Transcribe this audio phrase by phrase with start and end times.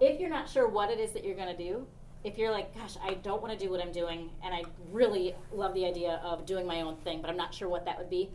[0.00, 1.86] if you're not sure what it is that you're going to do,
[2.24, 5.34] if you're like, gosh, I don't want to do what I'm doing, and I really
[5.52, 8.10] love the idea of doing my own thing, but I'm not sure what that would
[8.10, 8.30] be,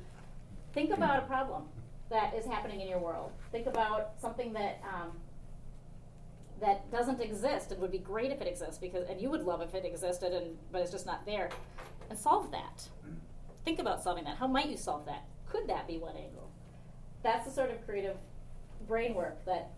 [0.73, 1.63] think about a problem
[2.09, 3.31] that is happening in your world.
[3.51, 5.11] Think about something that um,
[6.61, 7.71] that doesn't exist.
[7.71, 10.31] It would be great if it exists because, and you would love if it existed,
[10.33, 11.49] and but it's just not there.
[12.09, 12.87] And solve that.
[13.65, 14.37] Think about solving that.
[14.37, 15.25] How might you solve that?
[15.49, 16.49] Could that be one angle?
[17.23, 18.17] That's the sort of creative
[18.87, 19.71] brain work that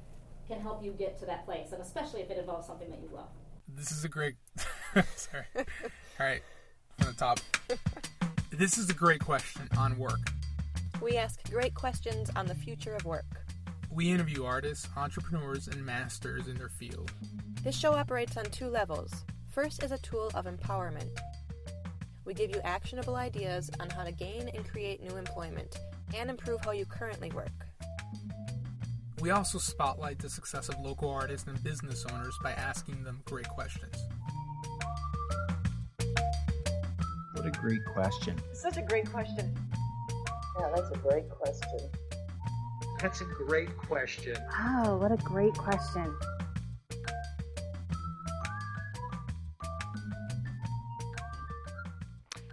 [0.48, 3.10] can help you get to that place, and especially if it involves something that you
[3.14, 3.30] love.
[3.68, 4.36] This is a great.
[5.16, 5.46] sorry.
[5.56, 5.64] All
[6.20, 6.42] right,
[6.98, 7.40] from the top.
[8.52, 10.32] This is a great question on work.
[11.02, 13.26] We ask great questions on the future of work.
[13.92, 17.12] We interview artists, entrepreneurs, and masters in their field.
[17.64, 19.26] This show operates on two levels.
[19.50, 21.10] First is a tool of empowerment.
[22.24, 25.78] We give you actionable ideas on how to gain and create new employment
[26.16, 27.65] and improve how you currently work.
[29.22, 33.48] We also spotlight the success of local artists and business owners by asking them great
[33.48, 33.96] questions.
[37.34, 38.40] What a great question.
[38.54, 39.56] Such a great question.
[40.60, 41.80] Yeah, that's a great question.
[43.02, 44.38] That's a great question.
[44.60, 46.16] Oh, what a great question.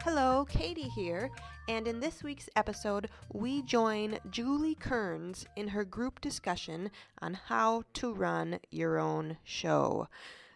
[0.02, 1.30] Hello, Katie here,
[1.68, 7.84] and in this week's episode, we join Julie Kearns in her group discussion on how
[7.94, 10.08] to run your own show.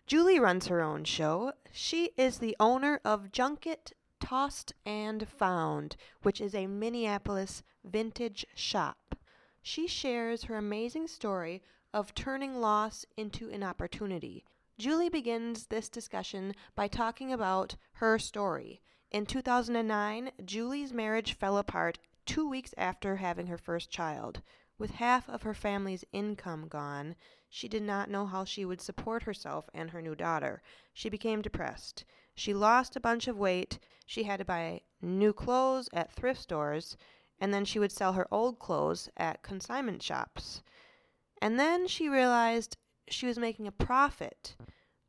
[0.06, 1.52] Julie runs her own show.
[1.72, 9.16] She is the owner of Junket Tossed and Found, which is a Minneapolis vintage shop.
[9.62, 11.62] She shares her amazing story
[11.92, 14.44] of turning loss into an opportunity.
[14.78, 18.82] Julie begins this discussion by talking about her story.
[19.12, 24.42] In 2009, Julie's marriage fell apart two weeks after having her first child.
[24.78, 27.14] With half of her family's income gone,
[27.48, 30.60] she did not know how she would support herself and her new daughter.
[30.92, 32.04] She became depressed.
[32.34, 33.78] She lost a bunch of weight.
[34.04, 36.96] She had to buy new clothes at thrift stores,
[37.38, 40.62] and then she would sell her old clothes at consignment shops.
[41.40, 42.76] And then she realized
[43.08, 44.56] she was making a profit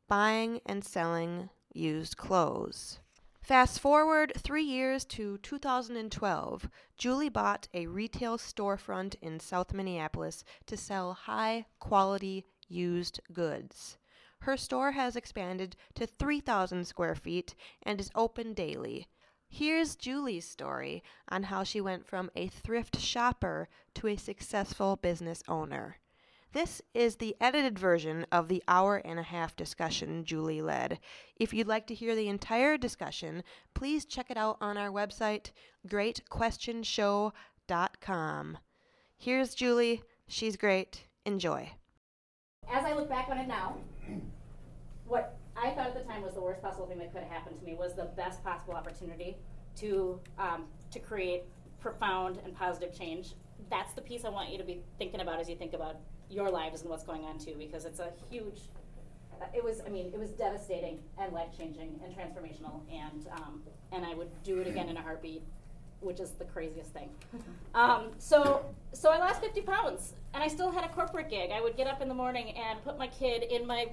[0.06, 3.00] buying and selling used clothes.
[3.48, 10.76] Fast forward three years to 2012, Julie bought a retail storefront in South Minneapolis to
[10.76, 13.96] sell high quality used goods.
[14.40, 19.08] Her store has expanded to 3,000 square feet and is open daily.
[19.48, 25.42] Here's Julie's story on how she went from a thrift shopper to a successful business
[25.48, 25.96] owner.
[26.52, 30.98] This is the edited version of the hour and a half discussion Julie led.
[31.36, 33.44] If you'd like to hear the entire discussion,
[33.74, 35.50] please check it out on our website,
[35.86, 38.58] greatquestionshow.com.
[39.18, 40.02] Here's Julie.
[40.26, 41.04] She's great.
[41.26, 41.70] Enjoy.
[42.72, 43.76] As I look back on it now,
[45.06, 47.58] what I thought at the time was the worst possible thing that could have happened
[47.58, 49.36] to me was the best possible opportunity
[49.76, 51.42] to um, to create
[51.78, 53.34] profound and positive change.
[53.70, 55.96] That's the piece I want you to be thinking about as you think about
[56.30, 58.60] your lives and what's going on too, because it's a huge.
[59.40, 63.62] Uh, it was, I mean, it was devastating and life changing and transformational, and um,
[63.92, 65.42] and I would do it again in a heartbeat,
[66.00, 67.10] which is the craziest thing.
[67.74, 71.50] Um, so so I lost 50 pounds, and I still had a corporate gig.
[71.52, 73.88] I would get up in the morning and put my kid in my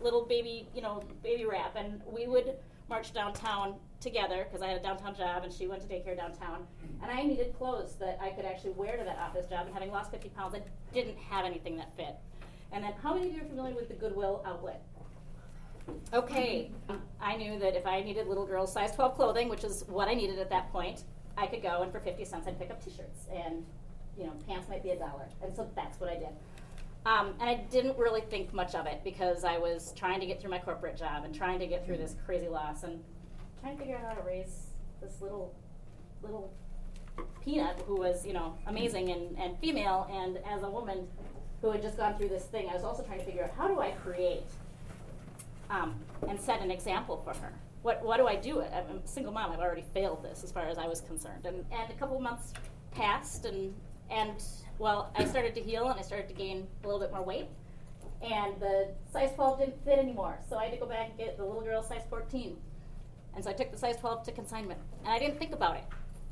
[0.00, 2.54] little baby, you know, baby wrap, and we would
[2.88, 6.66] march downtown together because I had a downtown job and she went to daycare downtown.
[7.02, 9.66] And I needed clothes that I could actually wear to that office job.
[9.66, 10.62] And having lost 50 pounds, I
[10.92, 12.16] didn't have anything that fit.
[12.72, 14.82] And then, how many of you are familiar with the Goodwill outlet?
[16.12, 16.72] Okay,
[17.20, 20.14] I knew that if I needed little girls size 12 clothing, which is what I
[20.14, 21.04] needed at that point,
[21.38, 23.64] I could go and for 50 cents I'd pick up t-shirts and
[24.18, 25.28] you know pants might be a dollar.
[25.42, 26.28] And so that's what I did.
[27.04, 30.40] Um, and I didn't really think much of it because I was trying to get
[30.40, 33.00] through my corporate job and trying to get through this crazy loss and
[33.60, 34.68] trying to figure out how to raise
[35.00, 35.54] this little
[36.22, 36.52] little
[37.42, 41.06] peanut who was you know amazing and, and female and as a woman
[41.60, 43.68] who had just gone through this thing, I was also trying to figure out how
[43.68, 44.44] do I create
[45.70, 45.94] um,
[46.28, 47.52] and set an example for her.
[47.82, 48.62] What, what do I do?
[48.62, 49.52] I'm a single mom.
[49.52, 51.46] I've already failed this as far as I was concerned.
[51.46, 52.52] And, and a couple months
[52.92, 53.74] passed, and,
[54.10, 54.42] and
[54.78, 57.46] well, I started to heal and I started to gain a little bit more weight.
[58.22, 60.38] And the size 12 didn't fit anymore.
[60.48, 62.56] So I had to go back and get the little girl size 14.
[63.36, 64.80] And so I took the size 12 to consignment.
[65.04, 65.84] And I didn't think about it.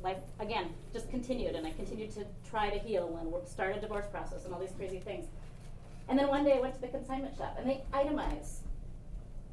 [0.03, 1.55] Life, again, just continued.
[1.55, 4.73] And I continued to try to heal and start a divorce process and all these
[4.77, 5.27] crazy things.
[6.09, 8.59] And then one day I went to the consignment shop and they itemize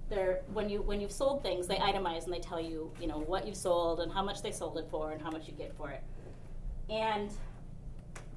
[0.09, 3.19] their when you when you've sold things, they itemize and they tell you, you know,
[3.19, 5.73] what you've sold and how much they sold it for and how much you get
[5.77, 6.03] for it.
[6.89, 7.31] And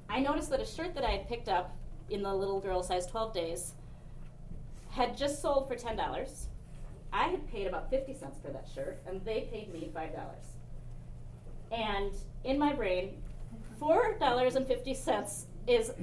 [0.09, 1.75] I noticed that a shirt that I had picked up
[2.09, 3.73] in the little girl size 12 days
[4.91, 6.47] had just sold for ten dollars.
[7.15, 10.43] I had paid about fifty cents for that shirt, and they paid me five dollars.
[11.71, 12.11] And
[12.43, 13.23] in my brain,
[13.79, 15.93] four dollars and fifty cents is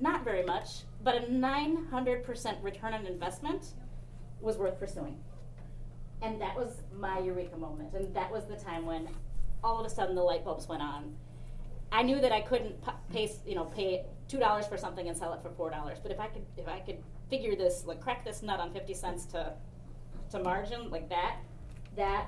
[0.00, 0.68] not very much,
[1.02, 3.74] but a nine hundred percent return on investment
[4.40, 5.18] was worth pursuing.
[6.22, 9.08] And that was my eureka moment, and that was the time when
[9.64, 11.16] all of a sudden the light bulbs went on.
[11.90, 12.76] I knew that I couldn't
[13.12, 15.98] pay, you know, pay two dollars for something and sell it for four dollars.
[16.00, 16.98] But if I could, if I could
[17.28, 19.54] figure this, like crack this nut on fifty cents to,
[20.32, 21.36] to margin like that,
[21.96, 22.26] that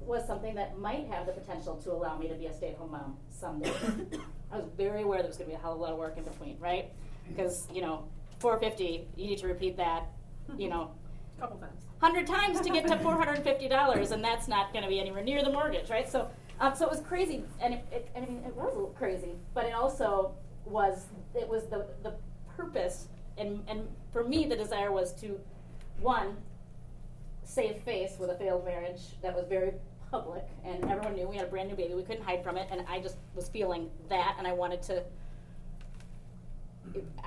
[0.00, 3.16] was something that might have the potential to allow me to be a stay-at-home mom
[3.30, 3.72] someday.
[4.52, 5.98] I was very aware there was going to be a hell of a lot of
[5.98, 6.90] work in between, right?
[7.28, 8.04] Because you know,
[8.38, 10.06] four fifty, you need to repeat that,
[10.56, 10.92] you know,
[11.40, 11.82] Couple times.
[12.00, 14.88] hundred times to get to four hundred and fifty dollars, and that's not going to
[14.88, 16.10] be anywhere near the mortgage, right?
[16.10, 16.28] So,
[16.60, 19.74] um, so it was crazy, and it, it, I mean, it was crazy, but it
[19.74, 20.32] also
[20.64, 22.14] was it was the the
[22.56, 25.38] purpose, and and for me, the desire was to,
[26.00, 26.36] one,
[27.48, 29.72] save face with a failed marriage that was very
[30.10, 32.68] public, and everyone knew we had a brand new baby, we couldn't hide from it,
[32.70, 35.02] and I just was feeling that, and I wanted to.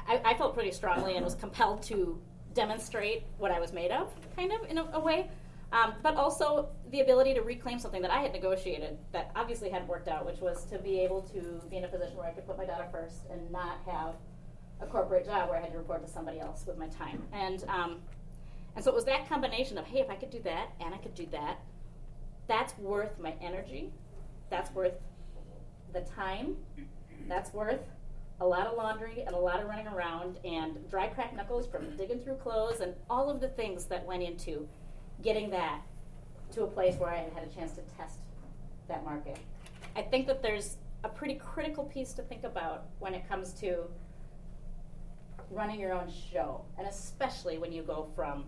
[0.08, 2.20] I, I felt pretty strongly and was compelled to
[2.54, 5.30] demonstrate what I was made of, kind of in a, a way,
[5.72, 9.88] um, but also the ability to reclaim something that I had negotiated that obviously hadn't
[9.88, 12.46] worked out, which was to be able to be in a position where I could
[12.46, 14.16] put my daughter first and not have
[14.82, 17.24] a corporate job where I had to report to somebody else with my time.
[17.32, 18.02] And um,
[18.76, 20.98] and so it was that combination of hey, if I could do that and I
[20.98, 21.60] could do that,
[22.48, 23.92] that's worth my energy,
[24.50, 24.94] that's worth
[25.94, 26.58] the time,
[27.28, 27.82] that's worth
[28.40, 31.96] a lot of laundry and a lot of running around and dry cracked knuckles from
[31.96, 34.68] digging through clothes and all of the things that went into
[35.22, 35.82] getting that
[36.52, 38.18] to a place where I had had a chance to test
[38.88, 39.38] that market.
[39.96, 43.86] I think that there's a pretty critical piece to think about when it comes to
[45.52, 48.46] running your own show, and especially when you go from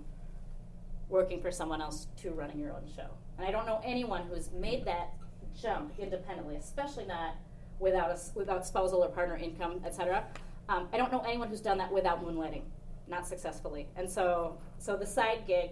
[1.10, 3.08] working for someone else to running your own show.
[3.38, 5.14] And I don't know anyone who's made that
[5.60, 7.36] jump independently, especially not
[7.80, 10.26] without a without spousal or partner income, etc.
[10.70, 12.64] Um, I don't know anyone who's done that without moonlighting,
[13.08, 13.88] not successfully.
[13.96, 15.72] And so, so the side gig,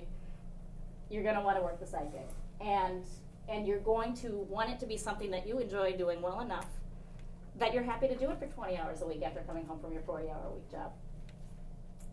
[1.09, 2.27] you're going to want to work the side gig,
[2.59, 3.03] and
[3.47, 6.67] and you're going to want it to be something that you enjoy doing well enough
[7.57, 9.91] that you're happy to do it for 20 hours a week after coming home from
[9.91, 10.91] your 40 hour a week job.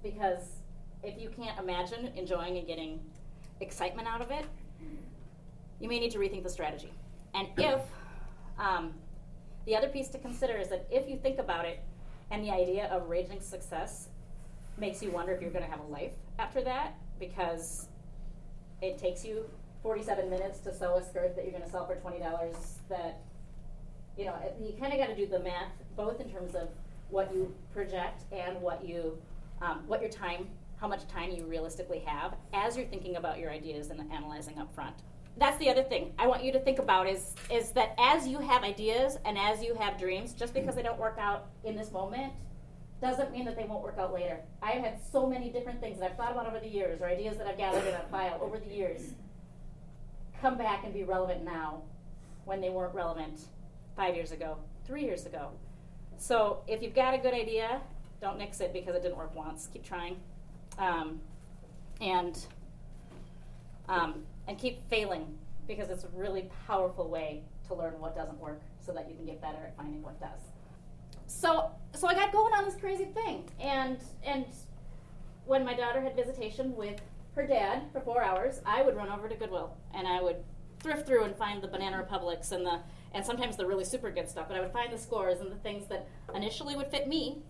[0.02, 0.57] Because
[1.02, 3.00] if you can't imagine enjoying and getting
[3.60, 4.44] excitement out of it,
[5.80, 6.92] you may need to rethink the strategy.
[7.34, 7.80] And if,
[8.58, 8.94] um,
[9.66, 11.82] the other piece to consider is that if you think about it
[12.30, 14.08] and the idea of raging success
[14.76, 17.88] makes you wonder if you're going to have a life after that because
[18.80, 19.44] it takes you
[19.82, 22.20] 47 minutes to sew a skirt that you're going to sell for $20
[22.88, 23.20] that
[24.16, 26.68] you know you kind of got to do the math both in terms of
[27.10, 29.16] what you project and what you
[29.62, 30.46] um, what your time
[30.80, 34.72] how much time you realistically have as you're thinking about your ideas and analyzing up
[34.74, 34.94] front
[35.36, 38.38] that's the other thing i want you to think about is is that as you
[38.38, 41.92] have ideas and as you have dreams just because they don't work out in this
[41.92, 42.32] moment
[43.00, 46.10] doesn't mean that they won't work out later i've had so many different things that
[46.10, 48.58] i've thought about over the years or ideas that i've gathered in a file over
[48.58, 49.14] the years
[50.40, 51.82] come back and be relevant now
[52.44, 53.40] when they weren't relevant
[53.96, 55.50] five years ago, three years ago.
[56.16, 57.80] So if you've got a good idea,
[58.20, 59.68] don't nix it because it didn't work once.
[59.72, 60.16] Keep trying,
[60.78, 61.20] um,
[62.00, 62.38] and
[63.88, 65.26] um, and keep failing
[65.66, 69.26] because it's a really powerful way to learn what doesn't work, so that you can
[69.26, 70.40] get better at finding what does.
[71.26, 74.46] So so I got going on this crazy thing, and and
[75.46, 77.00] when my daughter had visitation with
[77.34, 80.36] her dad for four hours, I would run over to Goodwill and I would
[80.80, 82.80] thrift through and find the Banana Republics and the
[83.14, 84.46] and sometimes the really super good stuff.
[84.48, 87.42] But I would find the scores and the things that initially would fit me.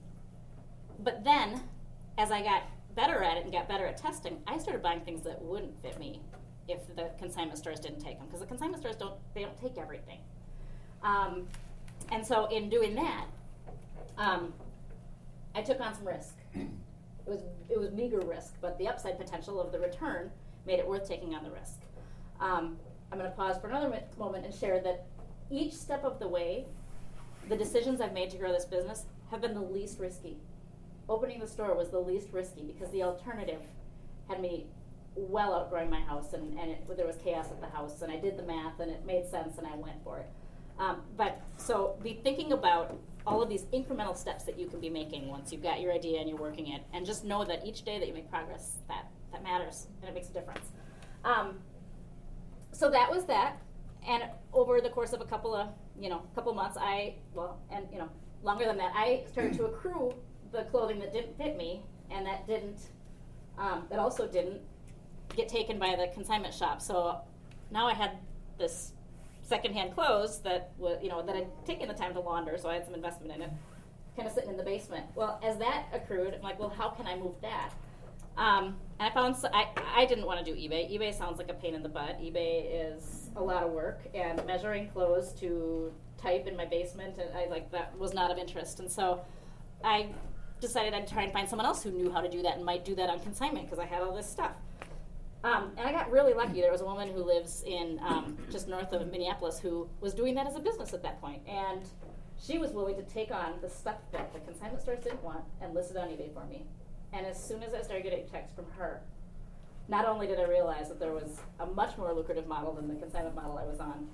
[1.01, 1.63] But then,
[2.17, 2.63] as I got
[2.99, 6.01] better at it and got better at testing, I started buying things that wouldn't fit
[6.01, 6.21] me
[6.67, 9.79] if the consignment stores didn't take them because the consignment stores don't they don't take
[9.79, 10.19] everything.
[11.05, 11.47] Um,
[12.11, 13.27] and so in doing that,
[14.19, 14.53] um,
[15.55, 16.35] I took on some risk.
[17.27, 20.31] It was it was meager risk, but the upside potential of the return
[20.67, 21.79] made it worth taking on the risk.
[22.41, 22.79] Um,
[23.13, 25.05] I'm going to pause for another moment and share that
[25.51, 26.65] each step of the way,
[27.51, 30.39] the decisions I've made to grow this business have been the least risky.
[31.09, 33.61] Opening the store was the least risky because the alternative
[34.29, 34.67] had me
[35.17, 38.17] well outgrowing my house, and, and it, there was chaos at the house, and I
[38.17, 40.29] did the math, and it made sense, and I went for it.
[40.79, 42.97] Um, but so be thinking about
[43.27, 46.21] all of these incremental steps that you can be making once you've got your idea
[46.21, 49.07] and you're working it, and just know that each day that you make progress, that
[49.33, 50.67] that matters and it makes a difference.
[51.25, 51.59] Um,
[52.73, 53.61] so that was that,
[54.07, 57.87] and over the course of a couple of you know couple months, I well, and
[57.93, 58.09] you know
[58.43, 60.15] longer than that, I started to accrue
[60.53, 62.81] the clothing that didn't fit me and that didn't
[63.59, 64.61] um, that also didn't
[65.37, 66.81] get taken by the consignment shop.
[66.81, 67.21] So
[67.71, 68.19] now I had
[68.57, 68.93] this
[69.43, 72.75] secondhand clothes that was, you know, that I'd taken the time to launder, so I
[72.75, 73.51] had some investment in it,
[74.17, 75.07] kind of sitting in the basement.
[75.15, 77.73] Well, as that accrued, I'm like, well, how can I move that?
[78.37, 80.89] Um, and I found s I I didn't want to do eBay.
[80.95, 82.21] eBay sounds like a pain in the butt.
[82.21, 87.37] eBay is a lot of work, and measuring clothes to type in my basement, and
[87.37, 88.79] I like that was not of interest.
[88.79, 89.23] And so
[89.83, 90.11] I
[90.61, 92.85] decided I'd try and find someone else who knew how to do that and might
[92.85, 94.53] do that on consignment because I had all this stuff.
[95.45, 96.61] Um, and I got really lucky.
[96.61, 100.35] There was a woman who lives in um, just north of Minneapolis who was doing
[100.35, 101.83] that as a business at that point, and
[102.41, 105.75] she was willing to take on the stuff that the consignment stores didn't want and
[105.75, 106.65] list it on eBay for me.
[107.13, 109.01] And as soon as I started getting texts from her,
[109.89, 112.95] not only did I realize that there was a much more lucrative model than the
[112.95, 114.09] consignment model I was on,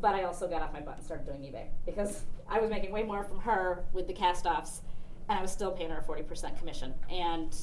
[0.00, 2.92] but I also got off my butt and started doing eBay because I was making
[2.92, 4.82] way more from her with the cast offs,
[5.28, 6.94] and I was still paying her a forty percent commission.
[7.10, 7.54] And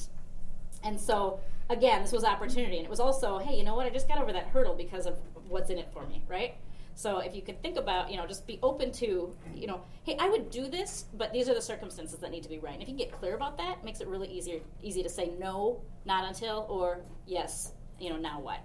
[0.82, 3.86] and so again, this was opportunity, and it was also, hey, you know what?
[3.86, 5.16] I just got over that hurdle because of
[5.48, 6.54] what's in it for me, right?
[6.94, 10.16] So if you could think about, you know, just be open to, you know, hey,
[10.18, 12.72] I would do this, but these are the circumstances that need to be right.
[12.72, 15.08] And if you can get clear about that, it makes it really easier easy to
[15.10, 18.60] say no, not until, or yes, you know, now what.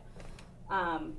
[0.70, 1.18] Um,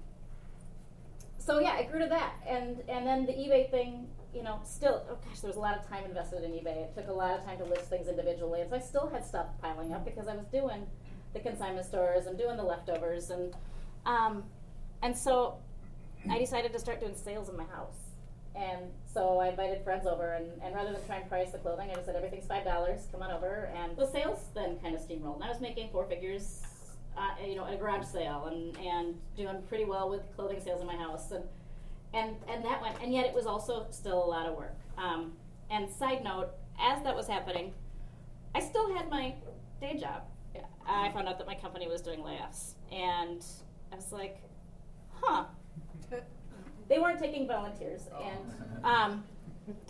[1.37, 5.03] so yeah, I grew to that, and and then the eBay thing, you know, still,
[5.11, 6.85] oh gosh, there was a lot of time invested in eBay.
[6.85, 9.25] It took a lot of time to list things individually, and so I still had
[9.27, 10.87] stuff piling up because I was doing
[11.35, 13.55] the consignment stores and doing the leftovers, and
[14.07, 14.45] um,
[15.03, 15.59] and so
[16.31, 17.97] I decided to start doing sales in my house.
[18.55, 21.91] And so I invited friends over, and, and rather than try and price the clothing,
[21.91, 23.09] I just said everything's five dollars.
[23.11, 25.37] Come on over, and the sales then kind of steamrolled.
[25.37, 26.61] And I was making four figures,
[27.17, 30.83] uh, you know, at a garage sale, and, and doing pretty well with clothing sales
[30.83, 31.45] in my house, and
[32.15, 32.97] and and that went.
[33.03, 34.77] And yet it was also still a lot of work.
[34.99, 35.33] Um,
[35.71, 36.51] and side note,
[36.81, 37.73] as that was happening,
[38.55, 39.35] I still had my
[39.81, 40.23] day job.
[40.87, 43.45] I found out that my company was doing layoffs, and
[43.93, 44.43] I was like,
[45.15, 45.45] huh
[46.89, 49.25] they weren't taking volunteers, and um,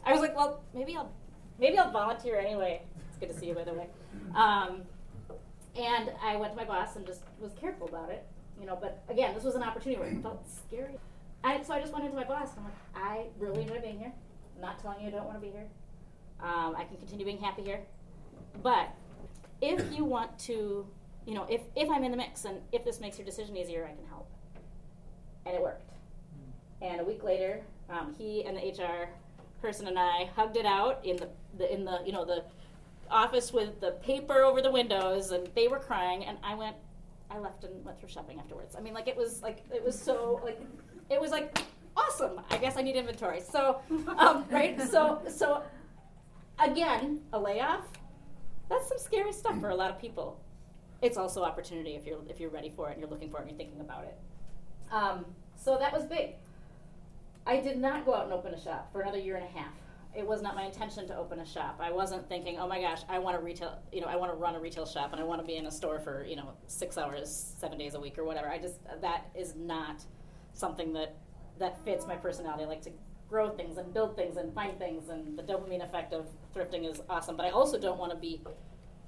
[0.05, 1.11] I was like, well, maybe I'll
[1.59, 2.83] maybe I'll volunteer anyway.
[3.09, 3.89] It's good to see you, by the way.
[4.35, 4.83] Um,
[5.77, 8.27] and I went to my boss and just was careful about it,
[8.61, 8.79] you know.
[8.81, 10.99] But again, this was an opportunity where it felt scary.
[11.45, 13.99] I, so I just went into my boss and I'm like, I really enjoy being
[13.99, 14.13] here.
[14.57, 15.67] I'm not telling you I don't want to be here.
[16.41, 17.81] Um, I can continue being happy here,
[18.63, 18.89] but
[19.61, 20.87] if you want to,
[21.27, 23.85] you know, if if I'm in the mix and if this makes your decision easier,
[23.85, 24.29] I can help.
[25.47, 25.93] And it worked.
[26.81, 29.09] And a week later, um, he and the HR
[29.61, 32.45] person and I hugged it out in the, the in the you know the
[33.11, 36.77] office with the paper over the windows, and they were crying, and I went.
[37.31, 38.77] I left and went through shopping afterwards.
[38.77, 40.61] I mean, like it was like it was so like
[41.13, 41.59] it was like
[41.97, 42.41] awesome.
[42.51, 43.41] I guess I need inventory.
[43.41, 43.81] So,
[44.19, 44.81] um, right?
[44.81, 45.63] So, so
[46.59, 47.85] again, a layoff.
[48.69, 50.41] That's some scary stuff for a lot of people.
[51.03, 53.43] It's also opportunity if you're if you're ready for it and you're looking for it
[53.43, 54.17] and you're thinking about it.
[54.91, 55.25] Um,
[55.57, 56.37] so that was big.
[57.47, 59.73] I did not go out and open a shop for another year and a half.
[60.15, 61.81] It was not my intention to open a shop.
[61.81, 64.37] I wasn't thinking, oh my gosh, I want to retail, you know, I want to
[64.37, 66.53] run a retail shop and I want to be in a store for, you know,
[66.67, 68.49] six hours, seven days a week or whatever.
[68.49, 70.05] I just, that is not
[70.53, 71.17] something that,
[71.59, 72.65] that fits my personality.
[72.65, 72.93] I like to
[73.29, 77.01] grow things and build things and find things and the dopamine effect of thrifting is
[77.09, 77.37] awesome.
[77.37, 78.43] But I also don't want to be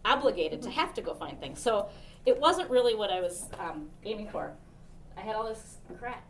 [0.05, 1.61] obligated to have to go find things.
[1.61, 1.89] So
[2.27, 4.53] it wasn't really what I was um, aiming for.
[5.17, 6.25] I had all this crap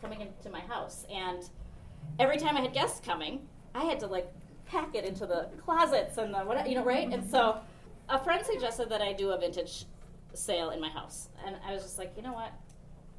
[0.00, 1.06] coming into my house.
[1.10, 1.48] And
[2.18, 3.40] every time I had guests coming,
[3.74, 4.30] I had to like
[4.66, 7.12] pack it into the closets and the what you know, right?
[7.12, 7.58] And so
[8.08, 9.86] a friend suggested that I do a vintage
[10.34, 11.28] sale in my house.
[11.46, 12.52] And I was just like, you know what?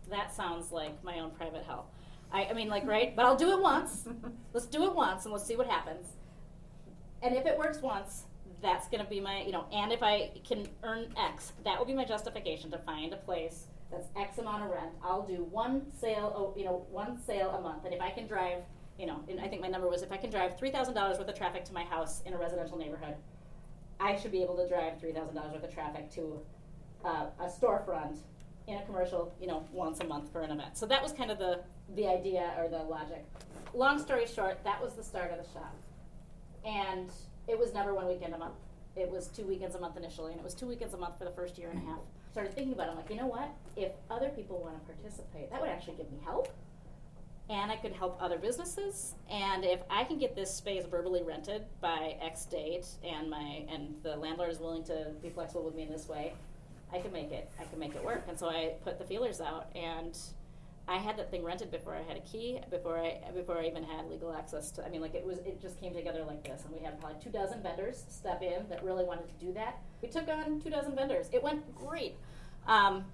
[0.10, 1.88] That sounds like my own private hell.
[2.32, 3.16] I, I mean, like, right?
[3.16, 4.08] But I'll do it once.
[4.54, 6.08] Let's do it once and let's see what happens.
[7.22, 8.24] And if it works once,
[8.62, 11.86] that's going to be my, you know, and if I can earn X, that will
[11.86, 14.92] be my justification to find a place that's X amount of rent.
[15.04, 18.28] I'll do one sale, oh, you know, one sale a month, and if I can
[18.28, 18.64] drive,
[18.98, 21.18] you know, and I think my number was if I can drive three thousand dollars
[21.18, 23.16] worth of traffic to my house in a residential neighborhood,
[24.00, 26.40] I should be able to drive three thousand dollars worth of traffic to
[27.04, 28.18] uh, a storefront
[28.68, 30.78] in a commercial, you know, once a month for an event.
[30.78, 31.62] So that was kind of the
[31.96, 33.26] the idea or the logic.
[33.74, 35.76] Long story short, that was the start of the shop,
[36.66, 37.10] and
[37.48, 38.56] it was never one weekend a month.
[38.96, 41.26] It was two weekends a month initially, and it was two weekends a month for
[41.26, 42.00] the first year and a half
[42.36, 42.92] started thinking about it.
[42.92, 43.50] I'm like, you know what?
[43.78, 46.50] If other people want to participate, that would actually give me help.
[47.50, 49.16] And I could help other businesses.
[49.30, 53.96] And if I can get this space verbally rented by X date, and my and
[54.04, 56.34] the landlord is willing to be flexible with me in this way,
[56.94, 57.50] I can make it.
[57.60, 58.24] I can make it work.
[58.28, 60.18] And so I put the feelers out, and
[60.88, 63.84] I had that thing rented before I had a key, before I before I even
[63.84, 64.86] had legal access to.
[64.86, 67.20] I mean, like it was, it just came together like this, and we had probably
[67.22, 70.70] two dozen vendors step in that really wanted to do that We took on two
[70.70, 71.28] dozen vendors.
[71.32, 72.16] It went great.
[72.68, 73.06] Um,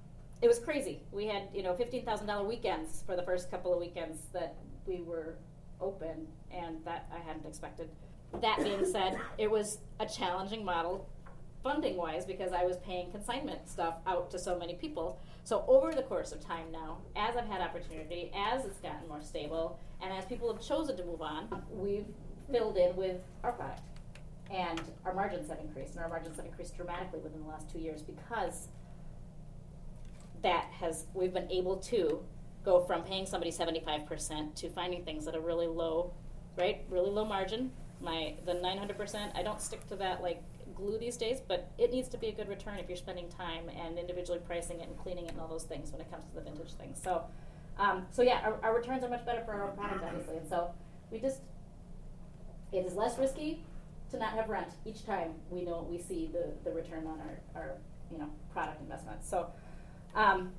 [0.42, 1.01] it was crazy.
[1.12, 4.56] We had you know fifteen thousand dollar weekends for the first couple of weekends that
[4.86, 5.36] we were
[5.80, 7.90] open, and that I hadn't expected.
[8.42, 11.08] That being said, it was a challenging model
[11.63, 15.20] funding wise because I was paying consignment stuff out to so many people.
[15.44, 19.22] So over the course of time now, as I've had opportunity, as it's gotten more
[19.22, 22.06] stable, and as people have chosen to move on, we've
[22.51, 23.82] filled in with our product.
[24.50, 27.80] And our margins have increased, and our margins have increased dramatically within the last two
[27.80, 28.68] years because
[30.41, 32.24] that has we've been able to
[32.63, 36.13] go from paying somebody 75% to finding things at a really low
[36.58, 40.41] right really low margin my the 900% i don't stick to that like
[40.82, 43.70] glue these days but it needs to be a good return if you're spending time
[43.70, 46.36] and individually pricing it and cleaning it and all those things when it comes to
[46.36, 47.00] the vintage things.
[47.02, 47.24] So
[47.78, 50.38] um, so yeah our, our returns are much better for our own product obviously.
[50.38, 50.72] And so
[51.12, 51.42] we just
[52.72, 53.64] it is less risky
[54.12, 57.62] to not have rent each time we know we see the, the return on our,
[57.62, 57.72] our
[58.12, 59.48] you know product investments so
[60.16, 60.52] um,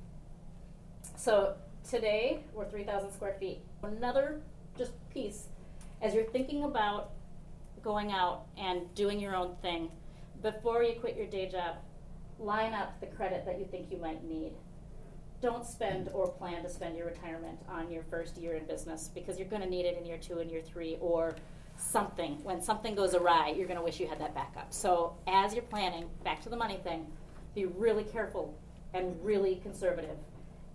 [1.15, 1.55] so
[1.89, 3.59] today we're 3,000 square feet.
[3.83, 4.41] Another
[4.77, 5.47] just piece,
[6.01, 7.11] as you're thinking about
[7.83, 9.89] going out and doing your own thing,
[10.43, 11.77] before you quit your day job,
[12.37, 14.51] line up the credit that you think you might need.
[15.41, 19.39] Don't spend or plan to spend your retirement on your first year in business because
[19.39, 21.35] you're going to need it in year two and year three or
[21.77, 22.41] something.
[22.43, 24.71] When something goes awry, you're going to wish you had that backup.
[24.73, 27.07] So, as you're planning, back to the money thing,
[27.55, 28.57] be really careful
[28.93, 30.17] and really conservative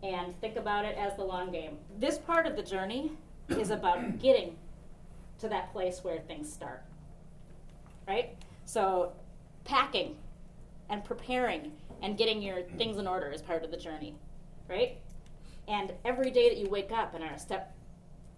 [0.02, 1.76] and think about it as the long game.
[1.98, 3.12] This part of the journey
[3.48, 4.56] is about getting
[5.40, 6.82] to that place where things start.
[8.06, 8.37] Right?
[8.64, 9.12] So,
[9.68, 10.16] packing
[10.88, 11.72] and preparing
[12.02, 14.16] and getting your things in order is part of the journey.
[14.68, 14.98] Right?
[15.68, 17.76] And every day that you wake up and are a step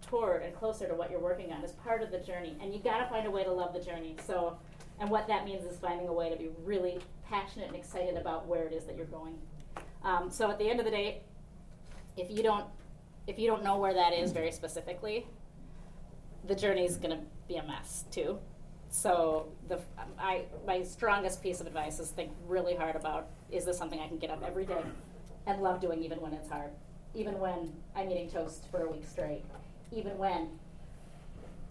[0.02, 2.56] toward and closer to what you're working on is part of the journey.
[2.60, 4.16] And you got to find a way to love the journey.
[4.26, 4.58] So,
[4.98, 8.46] and what that means is finding a way to be really passionate and excited about
[8.46, 9.38] where it is that you're going.
[10.02, 11.22] Um, so at the end of the day,
[12.16, 12.66] if you don't
[13.26, 15.26] if you don't know where that is very specifically,
[16.48, 18.38] the journey is going to be a mess too.
[18.90, 19.80] So the
[20.18, 24.08] I my strongest piece of advice is think really hard about is this something I
[24.08, 24.82] can get up every day?
[25.46, 26.70] And love doing even when it's hard,
[27.14, 29.44] even when I'm eating toast for a week straight,
[29.92, 30.58] even when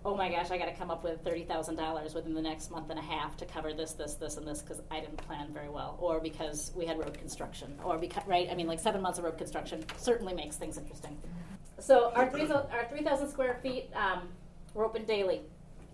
[0.05, 2.71] oh my gosh, I got to come up with thirty thousand dollars within the next
[2.71, 5.51] month and a half to cover this, this, this, and this because I didn't plan
[5.53, 8.47] very well, or because we had road construction, or because right.
[8.49, 11.17] I mean, like seven months of road construction certainly makes things interesting.
[11.79, 14.29] So our three our three thousand square feet, um,
[14.73, 15.41] we're open daily,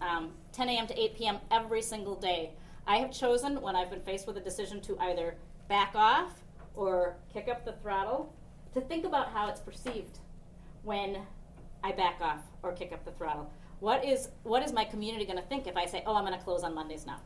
[0.01, 0.87] um, 10 a.m.
[0.87, 1.37] to 8 p.m.
[1.51, 2.51] every single day.
[2.87, 5.35] I have chosen when I've been faced with a decision to either
[5.67, 6.43] back off
[6.75, 8.33] or kick up the throttle
[8.73, 10.19] to think about how it's perceived
[10.83, 11.17] when
[11.83, 15.37] I back off or kick up the throttle what is what is my community going
[15.37, 17.19] to think if I say, "Oh, I'm going to close on Mondays now"?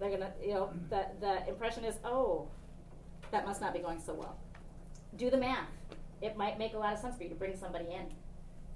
[0.00, 2.48] They're going to, you know, the the impression is, "Oh,
[3.30, 4.36] that must not be going so well."
[5.16, 5.68] Do the math.
[6.20, 8.06] It might make a lot of sense for you to bring somebody in,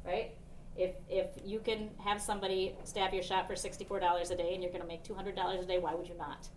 [0.05, 0.37] right?
[0.79, 4.55] If if you can have somebody staff your shop for sixty four dollars a day
[4.55, 6.49] and you're going to make two hundred dollars a day, why would you not?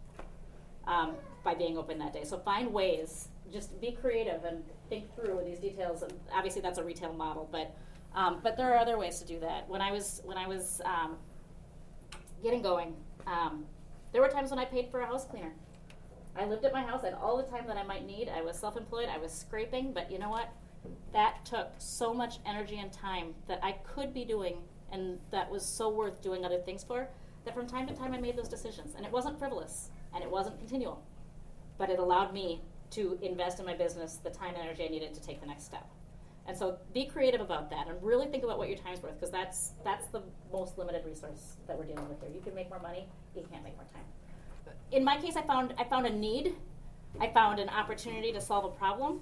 [0.88, 2.24] Um, by being open that day.
[2.24, 3.30] So find ways.
[3.52, 6.04] Just be creative and think through these details.
[6.04, 7.76] And obviously, that's a retail model, but
[8.16, 9.68] um, but there are other ways to do that.
[9.68, 11.18] When I was when I was um,
[12.44, 12.94] getting going,
[13.28, 13.66] um,
[14.14, 15.54] there were times when I paid for a house cleaner.
[16.36, 18.58] I lived at my house, and all the time that I might need, I was
[18.58, 19.10] self-employed.
[19.10, 20.48] I was scraping, but you know what?
[21.14, 24.58] That took so much energy and time that I could be doing,
[24.92, 27.10] and that was so worth doing other things for.
[27.46, 30.30] That from time to time I made those decisions, and it wasn't frivolous, and it
[30.30, 31.04] wasn't continual,
[31.78, 35.14] but it allowed me to invest in my business the time and energy I needed
[35.14, 35.88] to take the next step.
[36.48, 39.32] And so be creative about that and really think about what your time's worth because
[39.32, 42.30] that's that's the most limited resource that we're dealing with here.
[42.34, 44.04] You can make more money, you can't make more time.
[44.92, 46.56] In my case I found I found a need.
[47.20, 49.22] I found an opportunity to solve a problem.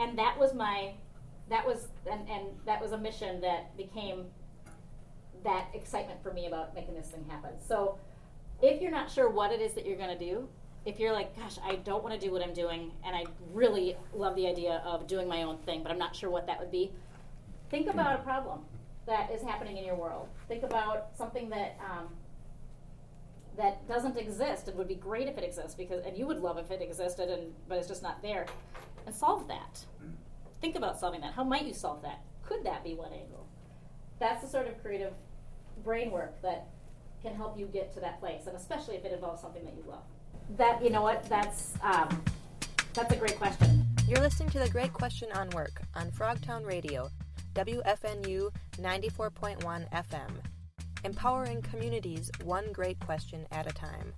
[0.00, 0.92] And that was my
[1.48, 4.26] that was and, and that was a mission that became
[5.44, 7.50] that excitement for me about making this thing happen.
[7.66, 7.98] So
[8.62, 10.48] if you're not sure what it is that you're going to do,
[10.84, 13.96] if you're like, gosh, I don't want to do what I'm doing, and I really
[14.14, 16.70] love the idea of doing my own thing, but I'm not sure what that would
[16.70, 16.92] be,
[17.70, 18.60] think about a problem
[19.06, 20.28] that is happening in your world.
[20.48, 22.08] Think about something that um,
[23.56, 24.68] that doesn't exist.
[24.68, 27.30] It would be great if it exists because, and you would love if it existed,
[27.30, 28.46] and but it's just not there.
[29.06, 29.84] And solve that.
[30.60, 31.34] Think about solving that.
[31.34, 32.20] How might you solve that?
[32.42, 33.46] Could that be one angle?
[34.18, 35.12] That's the sort of creative
[35.84, 36.68] brain work that
[37.22, 39.84] can help you get to that place, and especially if it involves something that you
[39.88, 40.02] love
[40.56, 42.22] that you know what that's um,
[42.94, 43.84] that's a great question.
[44.08, 47.10] You're listening to the Great Question on Work on Frogtown Radio,
[47.54, 50.30] WFNU 94.1 FM,
[51.04, 54.12] empowering communities one great question at a time.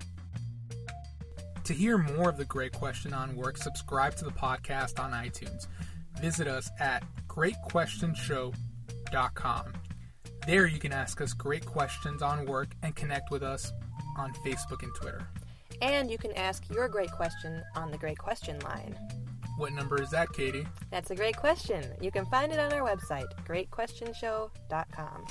[1.68, 5.66] To hear more of the Great Question on Work, subscribe to the podcast on iTunes.
[6.18, 9.64] Visit us at greatquestionshow.com.
[10.46, 13.70] There you can ask us great questions on work and connect with us
[14.16, 15.28] on Facebook and Twitter.
[15.82, 18.96] And you can ask your great question on the Great Question line.
[19.58, 20.66] What number is that, Katie?
[20.90, 21.84] That's a great question.
[22.00, 25.26] You can find it on our website, greatquestionshow.com.